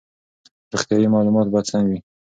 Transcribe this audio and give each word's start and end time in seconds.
روغتیايي 0.71 1.07
معلومات 1.13 1.47
باید 1.51 1.65
سم 1.71 1.83
وي. 1.89 1.99